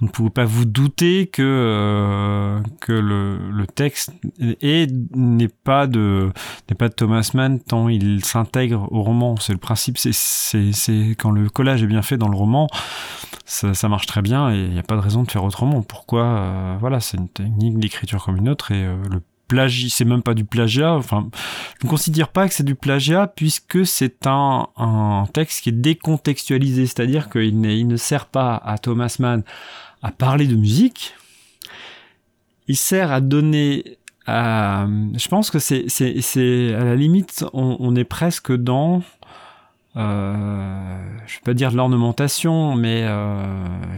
vous 0.00 0.06
ne 0.06 0.10
pouvez 0.10 0.30
pas 0.30 0.44
vous 0.44 0.64
douter 0.64 1.26
que 1.26 1.42
euh, 1.42 2.60
que 2.80 2.92
le, 2.92 3.66
texte 3.74 4.12
est 4.60 4.90
n'est 5.14 5.48
pas 5.48 5.86
de 5.86 6.30
n'est 6.68 6.76
pas 6.76 6.88
de 6.88 6.94
Thomas 6.94 7.28
Mann 7.34 7.60
tant 7.60 7.88
il 7.88 8.24
s'intègre 8.24 8.88
au 8.92 9.02
roman. 9.02 9.36
C'est 9.36 9.52
le 9.52 9.58
principe. 9.58 9.98
C'est 9.98 11.16
quand 11.18 11.30
le 11.30 11.48
collage 11.48 11.82
est 11.82 11.86
bien 11.86 12.02
fait 12.02 12.18
dans 12.18 12.28
le 12.28 12.36
roman, 12.36 12.68
ça, 13.44 13.74
ça 13.74 13.88
marche 13.88 14.06
très 14.06 14.22
bien 14.22 14.50
et 14.50 14.58
il 14.58 14.70
n'y 14.70 14.78
a 14.78 14.82
pas 14.82 14.96
de 14.96 15.00
raison 15.00 15.22
de 15.22 15.30
faire 15.30 15.44
autrement. 15.44 15.82
Pourquoi 15.82 16.24
euh, 16.24 16.76
Voilà, 16.80 17.00
c'est 17.00 17.16
une 17.16 17.28
technique 17.28 17.78
d'écriture 17.78 18.24
comme 18.24 18.36
une 18.36 18.48
autre 18.48 18.70
et 18.72 18.84
euh, 18.84 18.96
le 19.10 19.20
plagiat, 19.48 19.88
c'est 19.90 20.04
même 20.04 20.22
pas 20.22 20.34
du 20.34 20.44
plagiat. 20.44 20.94
Enfin, 20.94 21.28
je 21.80 21.86
ne 21.86 21.90
considère 21.90 22.28
pas 22.28 22.48
que 22.48 22.54
c'est 22.54 22.64
du 22.64 22.74
plagiat 22.74 23.26
puisque 23.26 23.86
c'est 23.86 24.26
un, 24.26 24.68
un 24.76 25.26
texte 25.32 25.62
qui 25.62 25.70
est 25.70 25.72
décontextualisé, 25.72 26.86
c'est-à-dire 26.86 27.30
qu'il 27.30 27.64
il 27.64 27.86
ne 27.86 27.96
sert 27.96 28.26
pas 28.26 28.56
à 28.56 28.78
Thomas 28.78 29.16
Mann 29.18 29.42
à 30.02 30.10
parler 30.10 30.46
de 30.46 30.56
musique. 30.56 31.14
Il 32.68 32.76
sert 32.76 33.12
à 33.12 33.20
donner 33.20 33.98
euh, 34.28 34.86
je 35.16 35.28
pense 35.28 35.50
que 35.50 35.58
c'est, 35.58 35.84
c'est, 35.88 36.20
c'est 36.22 36.74
à 36.74 36.84
la 36.84 36.96
limite, 36.96 37.44
on, 37.52 37.76
on 37.78 37.94
est 37.94 38.04
presque 38.04 38.52
dans, 38.52 39.02
euh, 39.96 40.98
je 41.26 41.34
vais 41.34 41.42
pas 41.44 41.54
dire 41.54 41.70
de 41.70 41.76
l'ornementation, 41.76 42.74
mais 42.74 43.02
euh, 43.04 43.44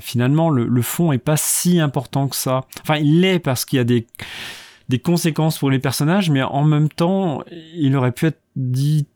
finalement 0.01 0.51
le, 0.51 0.67
le, 0.67 0.83
fond 0.83 1.13
est 1.13 1.19
pas 1.19 1.37
si 1.37 1.81
important 1.81 2.27
que 2.29 2.37
ça. 2.37 2.65
Enfin, 2.83 2.97
il 2.97 3.21
l'est 3.21 3.39
parce 3.39 3.65
qu'il 3.65 3.77
y 3.77 3.81
a 3.81 3.85
des 3.85 4.07
des 4.89 4.99
conséquences 4.99 5.59
pour 5.59 5.71
les 5.71 5.79
personnages, 5.79 6.31
mais 6.31 6.43
en 6.43 6.65
même 6.65 6.89
temps, 6.89 7.43
il 7.75 7.97
aurait 7.97 8.13
pu 8.13 8.27
être 8.27 8.41
dit 8.55 9.07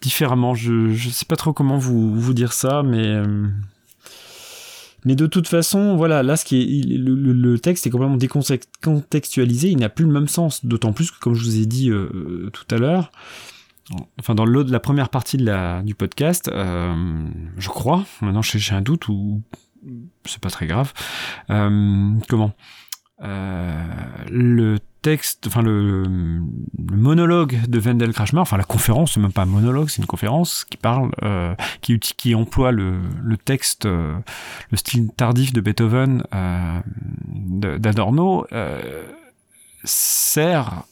différemment. 0.00 0.54
Je, 0.54 0.90
je 0.90 1.10
sais 1.10 1.26
pas 1.26 1.36
trop 1.36 1.52
comment 1.52 1.78
vous, 1.78 2.14
vous 2.14 2.34
dire 2.34 2.52
ça, 2.52 2.82
mais. 2.82 3.06
Euh, 3.06 3.46
mais 5.04 5.14
de 5.14 5.26
toute 5.26 5.46
façon, 5.46 5.96
voilà, 5.96 6.22
là, 6.22 6.36
ce 6.36 6.44
qui 6.44 6.60
est, 6.60 6.98
le, 6.98 7.14
le, 7.14 7.58
texte 7.58 7.86
est 7.86 7.90
complètement 7.90 8.16
décontextualisé, 8.16 9.70
il 9.70 9.78
n'a 9.78 9.88
plus 9.88 10.04
le 10.04 10.10
même 10.10 10.28
sens, 10.28 10.64
d'autant 10.64 10.92
plus 10.92 11.10
que, 11.10 11.18
comme 11.18 11.34
je 11.34 11.44
vous 11.44 11.56
ai 11.56 11.66
dit 11.66 11.90
euh, 11.90 12.50
tout 12.52 12.66
à 12.74 12.78
l'heure, 12.78 13.12
enfin 14.18 14.34
dans 14.34 14.44
la 14.44 14.80
première 14.80 15.08
partie 15.08 15.36
de 15.36 15.44
la, 15.44 15.82
du 15.82 15.94
podcast, 15.94 16.48
euh, 16.48 16.94
je 17.56 17.68
crois, 17.68 18.04
maintenant 18.20 18.42
j'ai 18.42 18.74
un 18.74 18.82
doute 18.82 19.08
ou 19.08 19.42
c'est 20.24 20.40
pas 20.40 20.50
très 20.50 20.66
grave, 20.66 20.92
euh, 21.50 22.10
comment? 22.28 22.52
Le 23.20 24.78
texte, 25.02 25.46
enfin 25.46 25.62
le, 25.62 26.02
le, 26.02 26.40
monologue 26.96 27.58
de 27.68 27.78
Wendell 27.78 28.12
Krashmar, 28.12 28.42
enfin 28.42 28.56
la 28.56 28.64
conférence, 28.64 29.16
même 29.16 29.32
pas 29.32 29.42
un 29.42 29.46
monologue, 29.46 29.88
c'est 29.88 30.02
une 30.02 30.06
conférence 30.06 30.64
qui 30.64 30.76
parle, 30.76 31.10
euh, 31.22 31.54
qui, 31.80 31.98
qui 31.98 32.34
emploie 32.34 32.72
le, 32.72 33.00
le 33.22 33.36
texte, 33.36 33.86
euh, 33.86 34.16
le 34.70 34.76
style 34.76 35.10
tardif 35.10 35.52
de 35.52 35.60
Beethoven, 35.60 36.24
euh, 36.34 36.80
d'Adorno, 37.78 38.46
euh, 38.52 39.04
sert 39.84 40.82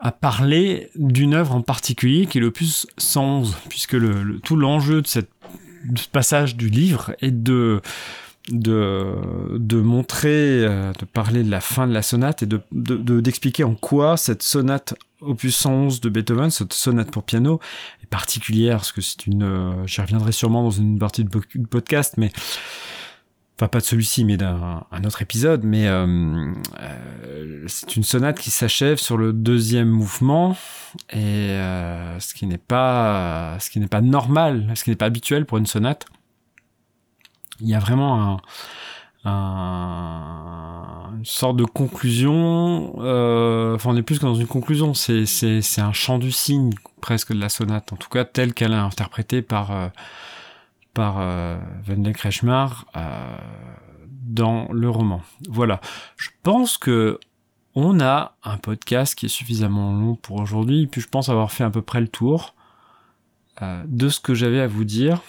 à 0.00 0.12
parler 0.12 0.90
d'une 0.96 1.34
œuvre 1.34 1.54
en 1.54 1.62
particulier 1.62 2.26
qui 2.26 2.38
est 2.38 2.40
l'opus 2.40 2.86
111, 2.98 3.56
puisque 3.68 3.92
le, 3.92 4.40
tout 4.40 4.56
l'enjeu 4.56 5.02
de, 5.02 5.06
cette, 5.06 5.30
de 5.88 5.98
ce 5.98 6.08
passage 6.08 6.56
du 6.56 6.68
livre 6.68 7.14
est 7.20 7.30
de 7.30 7.80
de, 8.50 9.16
de 9.56 9.80
montrer, 9.80 10.64
euh, 10.64 10.92
de 10.98 11.04
parler 11.04 11.42
de 11.42 11.50
la 11.50 11.60
fin 11.60 11.86
de 11.86 11.92
la 11.92 12.02
sonate 12.02 12.42
et 12.42 12.46
de, 12.46 12.60
d'expliquer 12.72 13.62
de, 13.62 13.68
en 13.68 13.74
quoi 13.74 14.16
cette 14.16 14.42
sonate 14.42 14.94
opus 15.20 15.56
111 15.56 16.00
de 16.00 16.08
Beethoven, 16.10 16.50
cette 16.50 16.72
sonate 16.72 17.10
pour 17.10 17.22
piano, 17.22 17.60
est 18.02 18.06
particulière, 18.06 18.76
parce 18.76 18.92
que 18.92 19.00
c'est 19.00 19.26
une, 19.26 19.42
euh, 19.42 19.86
j'y 19.86 20.00
reviendrai 20.00 20.32
sûrement 20.32 20.62
dans 20.62 20.70
une 20.70 20.98
partie 20.98 21.24
de 21.24 21.66
podcast, 21.66 22.14
mais 22.18 22.30
enfin 23.56 23.68
pas 23.68 23.80
de 23.80 23.84
celui-ci, 23.84 24.24
mais 24.24 24.36
d'un 24.36 24.84
un 24.90 25.04
autre 25.04 25.22
épisode, 25.22 25.64
mais 25.64 25.86
euh, 25.86 26.52
euh, 26.80 27.64
c'est 27.68 27.96
une 27.96 28.02
sonate 28.02 28.38
qui 28.38 28.50
s'achève 28.50 28.98
sur 28.98 29.16
le 29.16 29.32
deuxième 29.32 29.88
mouvement, 29.88 30.56
et 31.10 31.18
euh, 31.18 32.18
ce 32.20 32.34
qui 32.34 32.46
n'est 32.46 32.58
pas, 32.58 33.56
ce 33.60 33.70
qui 33.70 33.80
n'est 33.80 33.86
pas 33.86 34.00
normal, 34.00 34.72
ce 34.74 34.84
qui 34.84 34.90
n'est 34.90 34.96
pas 34.96 35.06
habituel 35.06 35.46
pour 35.46 35.58
une 35.58 35.66
sonate 35.66 36.06
il 37.60 37.68
y 37.68 37.74
a 37.74 37.78
vraiment 37.78 38.40
un, 39.24 39.30
un, 39.30 41.10
une 41.16 41.24
sorte 41.24 41.56
de 41.56 41.64
conclusion. 41.64 42.94
Euh, 42.98 43.74
enfin, 43.74 43.90
on 43.90 43.96
est 43.96 44.02
plus 44.02 44.18
que 44.18 44.26
dans 44.26 44.34
une 44.34 44.46
conclusion. 44.46 44.94
C'est, 44.94 45.26
c'est, 45.26 45.62
c'est 45.62 45.80
un 45.80 45.92
chant 45.92 46.18
du 46.18 46.32
cygne 46.32 46.72
presque 47.00 47.32
de 47.32 47.40
la 47.40 47.48
sonate, 47.48 47.92
en 47.92 47.96
tout 47.96 48.08
cas 48.08 48.24
telle 48.24 48.54
qu'elle 48.54 48.72
est 48.72 48.76
interprétée 48.76 49.42
par 49.42 49.70
euh, 49.70 49.88
par 50.94 51.16
euh, 51.18 51.58
Wendell 51.88 52.14
Kretschmar 52.14 52.86
euh, 52.96 53.36
dans 54.10 54.68
le 54.72 54.88
roman. 54.88 55.22
Voilà. 55.48 55.80
Je 56.16 56.30
pense 56.42 56.78
que 56.78 57.18
on 57.74 57.98
a 58.00 58.36
un 58.44 58.56
podcast 58.56 59.16
qui 59.16 59.26
est 59.26 59.28
suffisamment 59.28 59.92
long 59.92 60.14
pour 60.14 60.40
aujourd'hui, 60.40 60.86
puis 60.86 61.00
je 61.00 61.08
pense 61.08 61.28
avoir 61.28 61.50
fait 61.50 61.64
à 61.64 61.70
peu 61.70 61.82
près 61.82 62.00
le 62.00 62.06
tour 62.06 62.54
euh, 63.62 63.82
de 63.86 64.08
ce 64.08 64.20
que 64.20 64.32
j'avais 64.34 64.60
à 64.60 64.68
vous 64.68 64.84
dire. 64.84 65.20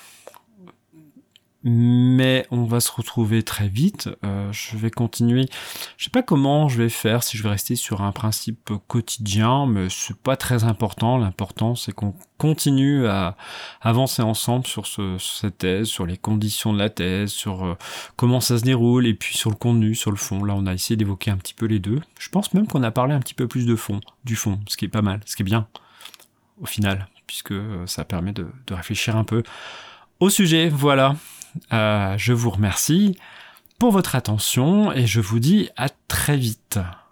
Mais 1.68 2.46
on 2.52 2.66
va 2.66 2.80
se 2.80 2.92
retrouver 2.92 3.42
très 3.42 3.68
vite. 3.68 4.08
Euh, 4.24 4.52
je 4.52 4.78
vais 4.78 4.92
continuer. 4.92 5.48
Je 5.98 6.04
sais 6.04 6.12
pas 6.12 6.22
comment 6.22 6.70
je 6.70 6.78
vais 6.78 6.90
faire, 6.90 7.24
si 7.24 7.38
je 7.38 7.44
vais 7.44 7.50
rester 7.50 7.76
sur 7.76 8.04
un 8.04 8.12
principe 8.12 8.70
quotidien, 8.88 9.66
mais 9.66 9.88
c'est 9.90 10.16
pas 10.16 10.38
très 10.38 10.64
important. 10.64 11.18
L'important 11.18 11.74
c'est 11.74 11.92
qu'on 11.92 12.14
continue 12.38 13.08
à 13.08 13.36
avancer 13.82 14.22
ensemble 14.22 14.68
sur, 14.68 14.86
ce, 14.86 15.18
cette 15.18 15.58
thèse, 15.58 15.88
sur 15.88 16.06
les 16.06 16.18
conditions 16.18 16.72
de 16.72 16.78
la 16.78 16.92
thèse, 16.92 17.32
sur 17.32 17.66
euh, 17.66 17.76
comment 18.16 18.42
ça 18.42 18.60
se 18.60 18.64
déroule, 18.64 19.08
et 19.08 19.16
puis 19.16 19.36
sur 19.36 19.50
le 19.50 19.56
contenu, 19.56 19.96
sur 19.96 20.12
le 20.12 20.18
fond. 20.18 20.44
Là, 20.44 20.54
on 20.56 20.68
a 20.68 20.74
essayé 20.74 20.96
d'évoquer 20.96 21.32
un 21.32 21.38
petit 21.38 21.56
peu 21.56 21.66
les 21.66 21.80
deux. 21.80 22.00
Je 22.20 22.30
pense 22.30 22.54
même 22.54 22.68
qu'on 22.68 22.84
a 22.84 22.92
parlé 22.92 23.16
un 23.16 23.20
petit 23.20 23.34
peu 23.34 23.48
plus 23.48 23.66
de 23.66 23.76
fond, 23.76 24.02
du 24.24 24.36
fond, 24.36 24.60
ce 24.68 24.78
qui 24.78 24.86
est 24.86 24.90
pas 24.90 25.02
mal, 25.02 25.22
ce 25.26 25.36
qui 25.36 25.42
est 25.42 25.46
bien 25.46 25.68
au 26.62 26.68
final, 26.68 27.08
puisque 27.26 27.54
euh, 27.54 27.88
ça 27.88 28.06
permet 28.06 28.34
de, 28.34 28.48
de 28.68 28.74
réfléchir 28.76 29.16
un 29.16 29.24
peu 29.24 29.42
au 30.20 30.30
sujet. 30.30 30.70
Voilà. 30.70 31.16
Euh, 31.74 32.16
je 32.18 32.34
vous 32.34 32.50
remercie 32.50 33.18
pour 33.80 33.92
votre 33.92 34.16
attention 34.16 34.92
et 34.92 35.06
je 35.06 35.20
vous 35.20 35.40
dis 35.40 35.70
à 35.76 35.90
très 36.08 36.38
vite. 36.38 36.80